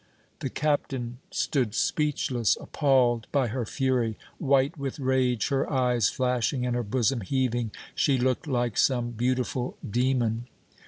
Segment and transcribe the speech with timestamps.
[0.39, 4.17] The Captain stood speechless, appalled by her fury.
[4.39, 9.77] White with rage, her eyes flashing and her bosom heaving, she looked like some beautiful
[9.87, 10.47] demon.